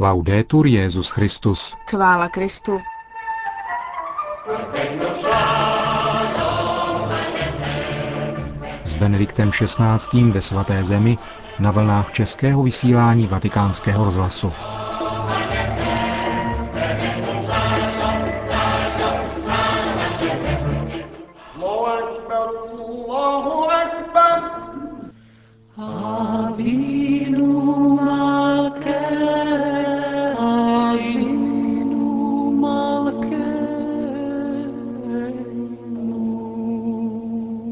[0.00, 1.76] Laudetur Jezus Christus.
[1.90, 2.80] Chvála Kristu.
[8.84, 10.30] S Benediktem XVI.
[10.30, 11.18] ve svaté zemi
[11.58, 14.52] na vlnách českého vysílání vatikánského rozhlasu.
[25.76, 26.99] Avinu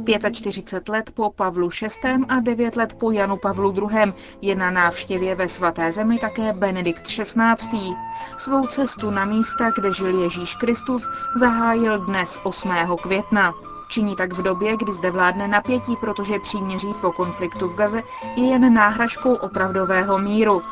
[0.08, 2.24] 45 let po Pavlu VI.
[2.28, 4.12] a 9 let po Janu Pavlu II.
[4.42, 7.96] je na návštěvě ve svaté zemi také Benedikt XVI.
[8.36, 12.70] Svou cestu na místa, kde žil Ježíš Kristus, zahájil dnes 8.
[13.02, 13.54] května.
[13.88, 18.02] Činí tak v době, kdy zde vládne napětí, protože příměří po konfliktu v Gaze
[18.36, 20.62] je jen náhražkou opravdového míru.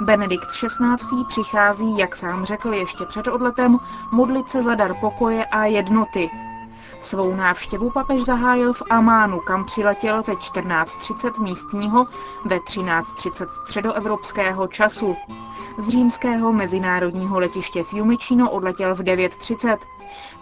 [0.00, 1.24] Benedikt XVI.
[1.28, 3.78] přichází, jak sám řekl ještě před odletem,
[4.10, 6.30] modlit se za dar pokoje a jednoty.
[7.02, 12.06] Svou návštěvu papež zahájil v Amánu, kam přiletěl ve 14.30 místního,
[12.44, 15.16] ve 13.30 středoevropského času.
[15.78, 19.78] Z římského mezinárodního letiště Fiumicino odletěl v 9.30.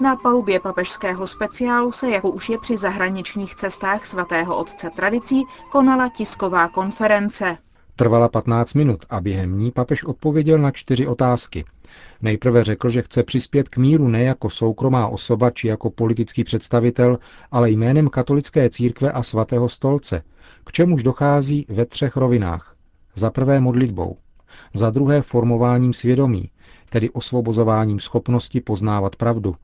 [0.00, 6.08] Na palubě papežského speciálu se, jako už je při zahraničních cestách svatého otce tradicí, konala
[6.08, 7.58] tisková konference.
[7.96, 11.64] Trvala 15 minut a během ní papež odpověděl na čtyři otázky.
[12.22, 17.18] Nejprve řekl, že chce přispět k míru ne jako soukromá osoba či jako politický představitel,
[17.50, 20.22] ale jménem katolické církve a svatého stolce,
[20.64, 22.76] k čemuž dochází ve třech rovinách.
[23.14, 24.16] Za prvé modlitbou,
[24.74, 26.50] za druhé formováním svědomí,
[26.88, 29.54] tedy osvobozováním schopnosti poznávat pravdu,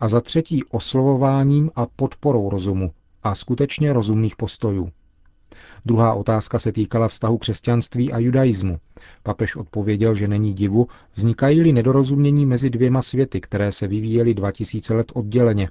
[0.00, 4.90] a za třetí oslovováním a podporou rozumu a skutečně rozumných postojů.
[5.86, 8.78] Druhá otázka se týkala vztahu křesťanství a judaismu.
[9.22, 15.12] Papež odpověděl, že není divu, vznikají-li nedorozumění mezi dvěma světy, které se vyvíjely 2000 let
[15.14, 15.68] odděleně,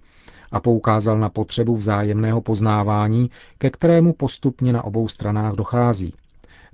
[0.52, 6.14] a poukázal na potřebu vzájemného poznávání, ke kterému postupně na obou stranách dochází.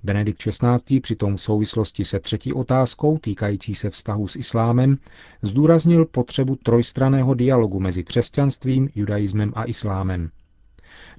[0.04, 1.00] Benedikt XVI.
[1.00, 4.98] přitom v souvislosti se třetí otázkou týkající se vztahu s islámem
[5.42, 10.30] zdůraznil potřebu trojstraného dialogu mezi křesťanstvím, judaismem a islámem.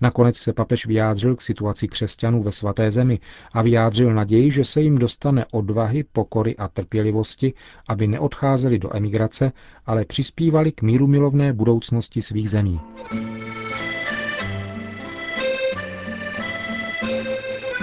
[0.01, 3.21] Nakonec se papež vyjádřil k situaci křesťanů ve svaté zemi
[3.53, 7.55] a vyjádřil naději, že se jim dostane odvahy, pokory a trpělivosti,
[7.89, 9.53] aby neodcházeli do emigrace,
[9.87, 12.81] ale přispívali k míru milovné budoucnosti svých zemí.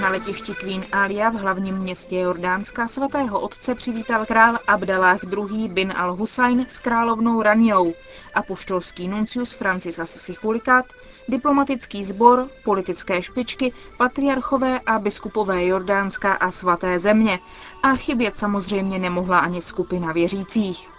[0.01, 5.67] Na letišti Queen Alia v hlavním městě Jordánska svatého otce přivítal král Abdallah II.
[5.67, 7.93] bin al-Husajn s královnou Raniou,
[8.33, 10.85] apoštolský nuncius Francis Assisi Chulikat,
[11.27, 17.39] diplomatický sbor, politické špičky, patriarchové a biskupové Jordánska a svaté země
[17.83, 20.98] a chybět samozřejmě nemohla ani skupina věřících.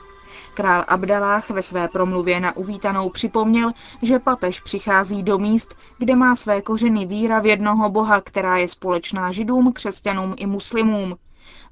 [0.61, 3.69] Král Abdalách ve své promluvě na uvítanou připomněl,
[4.03, 8.69] že papež přichází do míst, kde má své kořeny víra v jednoho boha, která je
[8.69, 11.17] společná židům, křesťanům i muslimům.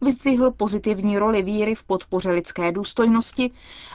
[0.00, 3.50] Vyzdvihl pozitivní roli víry v podpoře lidské důstojnosti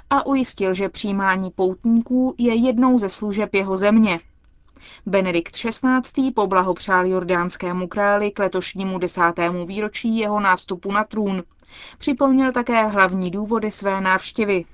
[0.10, 4.20] a ujistil, že přijímání poutníků je jednou ze služeb jeho země.
[5.06, 6.32] Benedikt XVI.
[6.32, 11.44] poblahopřál jordánskému králi k letošnímu desátému výročí jeho nástupu na trůn.
[11.98, 14.66] Připomněl také hlavní důvody své návštěvy.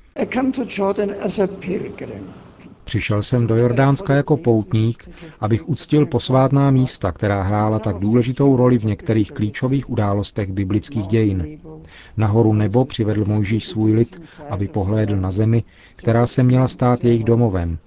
[2.84, 5.10] Přišel jsem do Jordánska jako poutník,
[5.40, 11.60] abych uctil posvátná místa, která hrála tak důležitou roli v některých klíčových událostech biblických dějin.
[12.18, 15.64] Nahoru nebo přivedl Mojžíš svůj lid, aby pohlédl na zemi,
[15.98, 17.78] která se měla stát jejich domovem,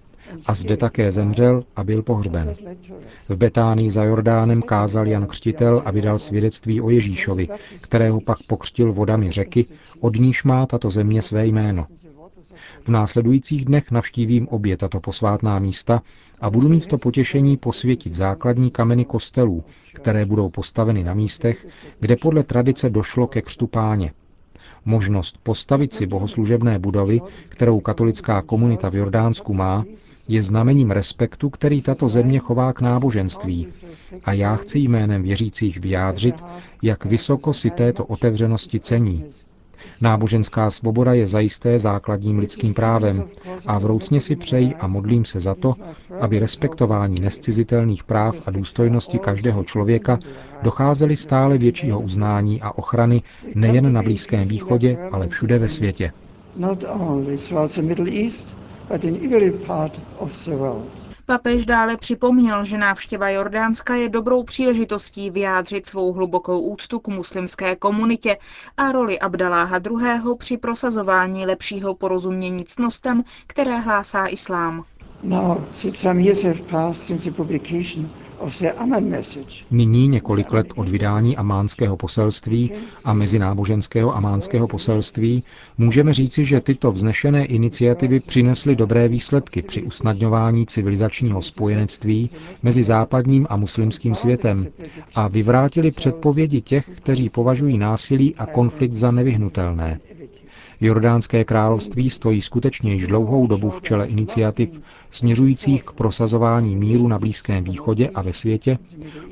[0.46, 2.52] a zde také zemřel a byl pohřben.
[3.28, 7.48] V Betánii za Jordánem kázal Jan Křtitel a vydal svědectví o Ježíšovi,
[7.80, 9.66] kterého pak pokřtil vodami řeky,
[10.00, 11.86] od níž má tato země své jméno.
[12.84, 16.02] V následujících dnech navštívím obě tato posvátná místa
[16.40, 21.66] a budu mít to potěšení posvětit základní kameny kostelů, které budou postaveny na místech,
[22.00, 24.12] kde podle tradice došlo ke křtu páně.
[24.84, 29.84] Možnost postavit si bohoslužebné budovy, kterou katolická komunita v Jordánsku má,
[30.28, 33.68] je znamením respektu, který tato země chová k náboženství.
[34.24, 36.44] A já chci jménem věřících vyjádřit,
[36.82, 39.24] jak vysoko si této otevřenosti cení.
[40.00, 43.24] Náboženská svoboda je zajisté základním lidským právem
[43.66, 45.74] a vroucně si přeji a modlím se za to,
[46.20, 50.18] aby respektování nescizitelných práv a důstojnosti každého člověka
[50.62, 53.22] docházely stále většího uznání a ochrany
[53.54, 56.12] nejen na Blízkém východě, ale všude ve světě.
[61.26, 67.76] Papež dále připomněl, že návštěva Jordánska je dobrou příležitostí vyjádřit svou hlubokou úctu k muslimské
[67.76, 68.38] komunitě
[68.76, 70.34] a roli Abdaláha II.
[70.38, 74.84] při prosazování lepšího porozumění cnostem, které hlásá islám.
[79.70, 82.70] Nyní několik let od vydání amánského poselství
[83.04, 85.44] a mezináboženského amánského poselství
[85.78, 92.30] můžeme říci, že tyto vznešené iniciativy přinesly dobré výsledky při usnadňování civilizačního spojenectví
[92.62, 94.66] mezi západním a muslimským světem
[95.14, 100.00] a vyvrátili předpovědi těch, kteří považují násilí a konflikt za nevyhnutelné.
[100.82, 104.80] Jordánské království stojí skutečně již dlouhou dobu v čele iniciativ
[105.10, 108.78] směřujících k prosazování míru na Blízkém východě a ve světě,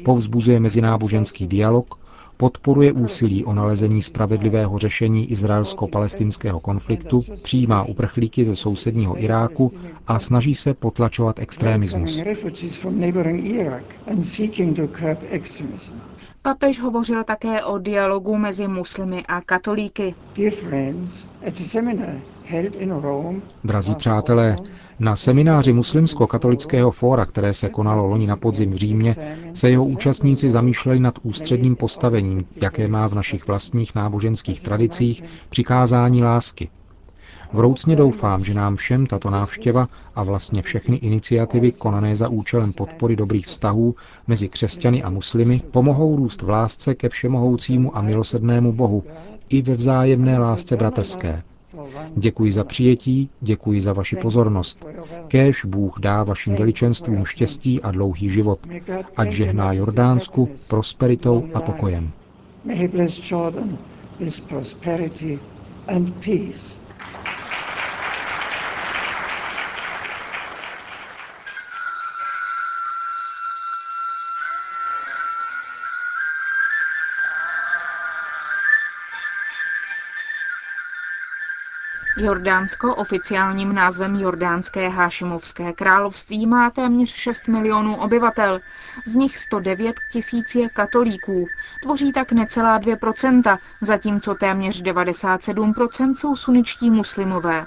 [0.04, 1.94] povzbuzuje mezináboženský dialog,
[2.36, 9.72] podporuje úsilí o nalezení spravedlivého řešení izraelsko-palestinského konfliktu, přijímá uprchlíky ze sousedního Iráku
[10.06, 12.20] a snaží se potlačovat extremismus.
[16.42, 20.14] Papež hovořil také o dialogu mezi muslimy a katolíky.
[23.64, 24.56] Drazí přátelé,
[24.98, 29.16] na semináři Muslimsko-katolického fóra, které se konalo loni na podzim v Římě,
[29.54, 36.22] se jeho účastníci zamýšleli nad ústředním postavením, jaké má v našich vlastních náboženských tradicích přikázání
[36.22, 36.70] lásky.
[37.52, 43.16] Vroucně doufám, že nám všem tato návštěva a vlastně všechny iniciativy konané za účelem podpory
[43.16, 43.94] dobrých vztahů
[44.26, 49.04] mezi křesťany a muslimy pomohou růst v lásce ke všemohoucímu a milosednému Bohu
[49.50, 51.42] i ve vzájemné lásce bratrské.
[52.16, 54.86] Děkuji za přijetí, děkuji za vaši pozornost.
[55.28, 58.58] Kéž Bůh dá vašim veličenstvům štěstí a dlouhý život,
[59.16, 62.10] ať žehná Jordánsku prosperitou a pokojem.
[62.64, 63.78] May he bless Jordan
[64.18, 65.38] with prosperity
[65.88, 66.80] and peace.
[82.22, 88.60] Jordánsko oficiálním názvem Jordánské hášimovské království má téměř 6 milionů obyvatel,
[89.06, 91.46] z nich 109 tisíc je katolíků,
[91.82, 97.66] tvoří tak necelá 2%, zatímco téměř 97% jsou suničtí muslimové.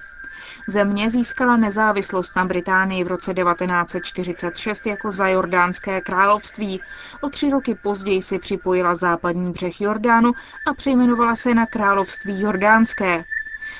[0.67, 6.81] Země získala nezávislost na Británii v roce 1946 jako za Jordánské království.
[7.21, 10.31] O tři roky později si připojila západní břeh Jordánu
[10.65, 13.23] a přejmenovala se na království Jordánské.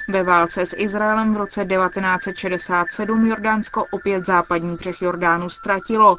[0.08, 6.18] Ve válce s Izraelem v roce 1967 Jordánsko opět západní břeh Jordánu ztratilo.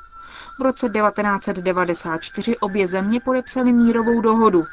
[0.59, 4.67] V roce 1994 obě země podepsaly mírovou dohodu.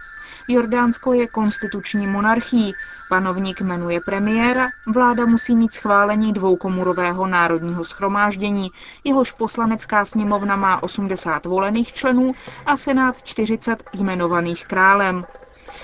[0.47, 2.73] Jordánsko je konstituční monarchií,
[3.09, 8.71] panovník jmenuje premiéra, vláda musí mít schválení dvoukomurového národního schromáždění,
[9.03, 12.31] jehož poslanecká sněmovna má 80 volených členů
[12.65, 15.25] a senát 40 jmenovaných králem.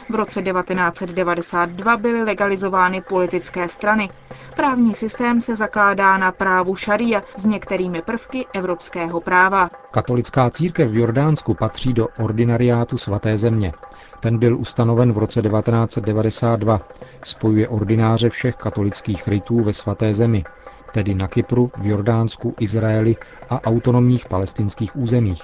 [0.10, 4.08] V roce 1992 byly legalizovány politické strany.
[4.56, 9.70] Právní systém se zakládá na právu šaria s některými prvky evropského práva.
[9.92, 13.72] Katolická církev v Jordánsku patří do ordinariátu svaté země.
[14.20, 16.82] Ten byl ustanoven v roce 1992.
[17.24, 20.44] Spojuje ordináře všech katolických rytů ve svaté zemi,
[20.92, 23.16] tedy na Kypru, v Jordánsku, Izraeli
[23.50, 25.44] a autonomních palestinských územích.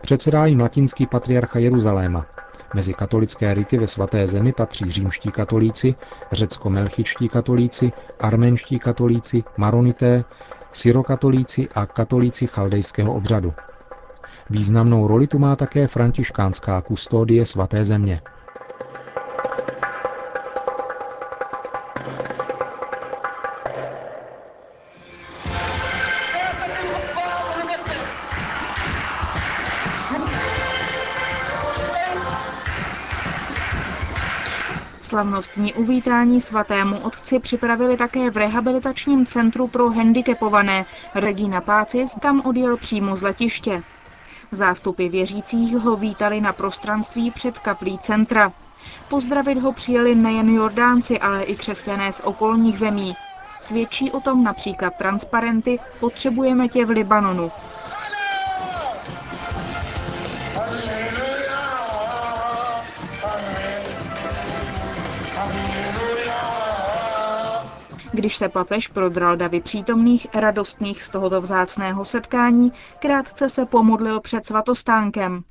[0.00, 2.26] Předsedá jim latinský patriarcha Jeruzaléma.
[2.74, 5.94] Mezi katolické rity ve svaté zemi patří římští katolíci,
[6.32, 10.24] řecko-melchičtí katolíci, arménští katolíci, maronité,
[10.72, 13.52] syrokatolíci a katolíci chaldejského obřadu.
[14.50, 18.20] Významnou roli tu má také františkánská kustodie svaté země.
[35.14, 42.76] Slavnostní uvítání svatému otci připravili také v rehabilitačním centru pro handicapované Regina Pácis, kam odjel
[42.76, 43.82] přímo z letiště.
[44.52, 48.52] Zástupy věřících ho vítali na prostranství před kaplí centra.
[49.08, 53.16] Pozdravit ho přijeli nejen Jordánci, ale i křesťané z okolních zemí.
[53.60, 57.50] Svědčí o tom například transparenty Potřebujeme tě v Libanonu,
[68.24, 74.46] Když se papež prodral davy přítomných, radostných z tohoto vzácného setkání, krátce se pomodlil před
[74.46, 75.42] svatostánkem.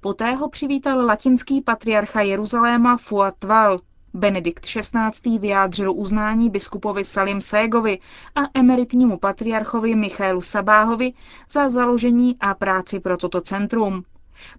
[0.00, 3.80] Poté ho přivítal latinský patriarcha Jeruzaléma Fuat Val.
[4.14, 5.38] Benedikt XVI.
[5.38, 7.98] vyjádřil uznání biskupovi Salim Ségovi
[8.34, 11.12] a emeritnímu patriarchovi Michaelu Sabáhovi
[11.50, 14.04] za založení a práci pro toto centrum.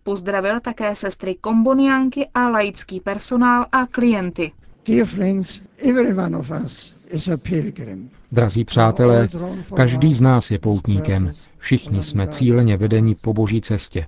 [0.03, 4.51] Pozdravil také sestry komboniánky a laický personál a klienty.
[4.85, 8.09] Dear friends, every one of us is a pilgrim.
[8.31, 9.29] Drazí přátelé,
[9.75, 11.31] každý z nás je poutníkem.
[11.57, 14.07] Všichni jsme cíleně vedeni po boží cestě.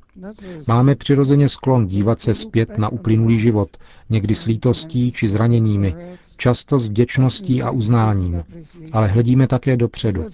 [0.67, 3.77] Máme přirozeně sklon dívat se zpět na uplynulý život,
[4.09, 5.95] někdy s lítostí či zraněními,
[6.37, 8.43] často s vděčností a uznáním,
[8.91, 10.25] ale hledíme také dopředu.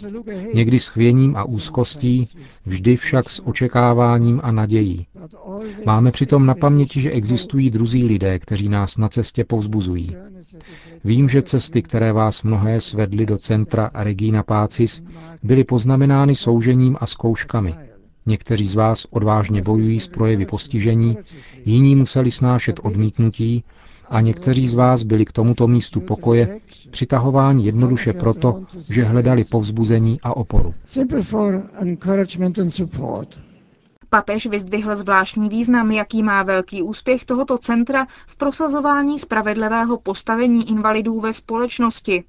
[0.53, 2.25] Někdy s chvěním a úzkostí,
[2.65, 5.07] vždy však s očekáváním a nadějí.
[5.85, 10.15] Máme přitom na paměti, že existují druzí lidé, kteří nás na cestě povzbuzují.
[11.03, 15.03] Vím, že cesty, které vás mnohé svedly do centra Regina Pácis,
[15.43, 17.75] byly poznamenány soužením a zkouškami.
[18.25, 21.17] Někteří z vás odvážně bojují s projevy postižení,
[21.65, 23.63] jiní museli snášet odmítnutí
[24.09, 26.59] a někteří z vás byli k tomuto místu pokoje
[26.91, 30.73] přitahováni jednoduše proto, že hledali povzbuzení a oporu.
[34.09, 41.19] Papež vyzdvihl zvláštní význam, jaký má velký úspěch tohoto centra v prosazování spravedlivého postavení invalidů
[41.19, 42.23] ve společnosti.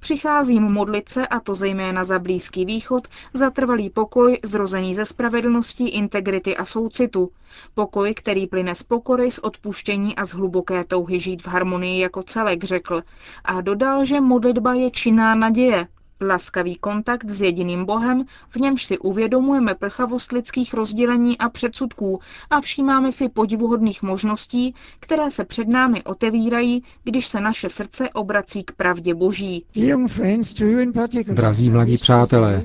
[0.00, 5.88] Přicházím modlit se, a to zejména za Blízký východ, za trvalý pokoj zrozený ze spravedlnosti,
[5.88, 7.30] integrity a soucitu.
[7.74, 12.22] Pokoj, který plyne z pokory, z odpuštění a z hluboké touhy žít v harmonii jako
[12.22, 13.02] celek, řekl.
[13.44, 15.86] A dodal, že modlitba je činná naděje,
[16.20, 22.20] Laskavý kontakt s jediným Bohem, v němž si uvědomujeme prchavost lidských rozdělení a předsudků
[22.50, 28.64] a všímáme si podivuhodných možností, které se před námi otevírají, když se naše srdce obrací
[28.64, 29.64] k pravdě Boží.
[31.26, 32.62] Drazí mladí přátelé,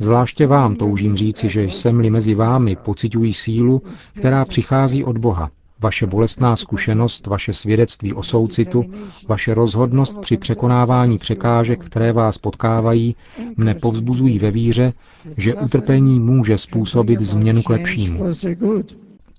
[0.00, 3.82] Zvláště vám toužím říci, že jsem-li mezi vámi, pocitují sílu,
[4.14, 5.50] která přichází od Boha.
[5.80, 8.84] Vaše bolestná zkušenost, vaše svědectví o soucitu,
[9.28, 13.16] vaše rozhodnost při překonávání překážek, které vás potkávají,
[13.56, 14.92] mne povzbuzují ve víře,
[15.36, 18.24] že utrpení může způsobit změnu k lepšímu.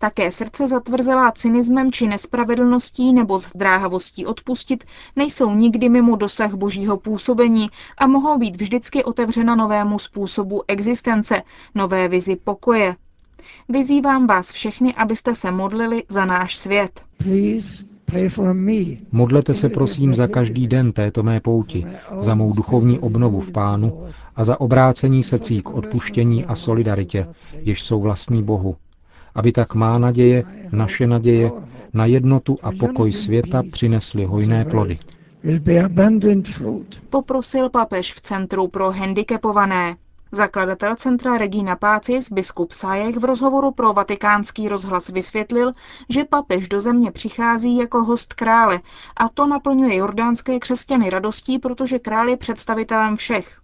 [0.02, 4.84] Také srdce zatvrzelá cynismem či nespravedlností nebo zdráhavostí odpustit
[5.16, 11.42] nejsou nikdy mimo dosah božího působení a mohou být vždycky otevřena novému způsobu existence,
[11.76, 12.96] nové vizi pokoje,
[13.70, 17.02] Vyzývám vás všechny, abyste se modlili za náš svět.
[19.12, 21.86] Modlete se prosím za každý den této mé pouti,
[22.20, 27.82] za mou duchovní obnovu v Pánu a za obrácení srdcí k odpuštění a solidaritě, jež
[27.84, 28.76] jsou vlastní Bohu.
[29.36, 31.52] Aby tak má naděje, naše naděje,
[31.94, 34.98] na jednotu a pokoj světa přinesly hojné plody.
[37.10, 39.96] Poprosil papež v Centru pro handicapované.
[40.32, 45.72] Zakladatel centra Regina Pácis, biskup Sajek, v rozhovoru pro vatikánský rozhlas vysvětlil,
[46.10, 48.80] že papež do země přichází jako host krále
[49.18, 53.60] a to naplňuje jordánské křesťany radostí, protože král je představitelem všech.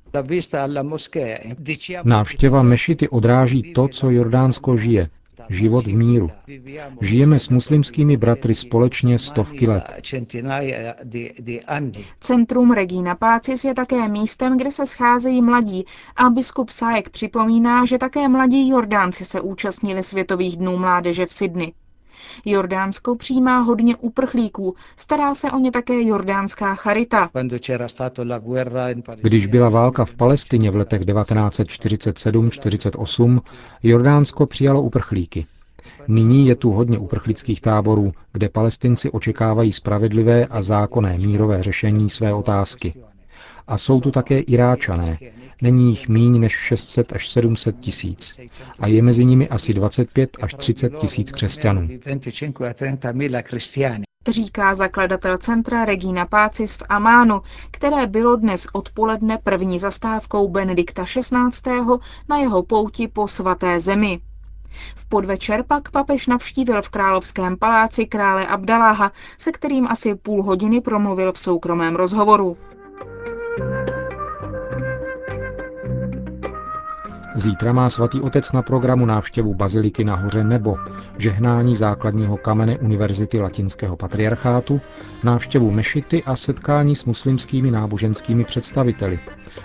[2.04, 5.10] Návštěva mešity odráží to, co Jordánsko žije,
[5.50, 6.30] život v míru.
[7.02, 9.84] Žijeme s muslimskými bratry společně stovky let.
[12.20, 17.98] Centrum Regina Pácis je také místem, kde se scházejí mladí a biskup Sájek připomíná, že
[17.98, 21.74] také mladí Jordánci se účastnili Světových dnů mládeže v Sydney.
[22.46, 27.30] Jordánsko přijímá hodně uprchlíků, stará se o ně také jordánská charita.
[29.22, 33.42] Když byla válka v Palestině v letech 1947-48,
[33.84, 35.46] Jordánsko přijalo uprchlíky.
[36.08, 42.34] Nyní je tu hodně uprchlických táborů, kde palestinci očekávají spravedlivé a zákonné mírové řešení své
[42.34, 42.94] otázky.
[43.68, 45.18] A jsou tu také Iráčané,
[45.62, 48.40] Není jich míň než 600 až 700 tisíc
[48.80, 51.88] a je mezi nimi asi 25 až 30 tisíc křesťanů.
[54.28, 61.82] Říká zakladatel centra Regina Pácis v Amánu, které bylo dnes odpoledne první zastávkou Benedikta XVI.
[62.30, 64.20] na jeho pouti po svaté zemi.
[64.96, 70.82] V podvečer pak papež navštívil v královském paláci krále Abdaláha, se kterým asi půl hodiny
[70.82, 72.58] promluvil v soukromém rozhovoru.
[77.36, 80.78] Zítra má svatý otec na programu návštěvu Baziliky na hoře Nebo,
[81.18, 84.82] žehnání základního kamene Univerzity Latinského patriarchátu,
[85.24, 89.20] návštěvu mešity a setkání s muslimskými náboženskými představiteli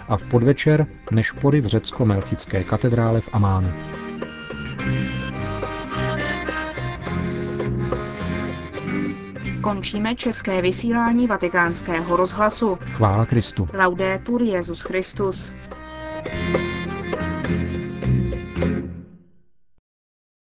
[0.08, 3.72] a v podvečer nešpory v řecko-melchické katedrále v Amánu.
[9.60, 12.78] Končíme české vysílání vatikánského rozhlasu.
[12.90, 13.68] Chvála Kristu.
[13.78, 15.52] Laudetur Jezus Christus.
[16.22, 16.69] thank you